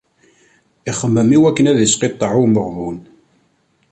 Ixemmem 0.89 1.29
iwakken 1.37 1.69
ad 1.71 1.79
isqiṭṭeɛ 1.85 2.31
i 2.33 2.39
umeɣbun. 2.43 2.97